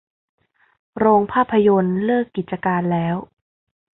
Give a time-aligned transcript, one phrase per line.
[0.97, 3.15] โรงภาพยนตร์เลิกกิจการแล้ว